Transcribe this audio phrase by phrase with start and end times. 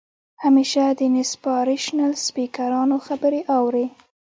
[0.43, 3.87] همېشه د انسپارېشنل سپيکرانو خبرې اورئ